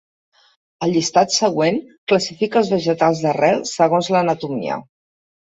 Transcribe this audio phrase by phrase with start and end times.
[0.85, 1.77] El llistat següent
[2.13, 4.81] classifica els vegetals d'arrel segons l'anatomia.